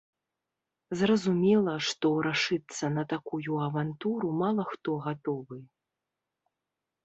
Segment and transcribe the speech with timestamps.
[1.01, 5.57] Зразумела, што рашыцца на такую авантуру мала хто гатовы.